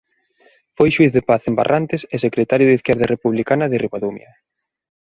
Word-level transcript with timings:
Foi 0.77 0.89
xuíz 0.95 1.11
de 1.15 1.25
paz 1.29 1.41
en 1.45 1.53
Barrantes 1.59 2.01
e 2.13 2.15
secretario 2.25 2.67
de 2.69 2.77
Izquierda 2.79 3.05
Republicana 3.13 3.65
de 3.71 3.77
Ribadumia. 3.83 4.31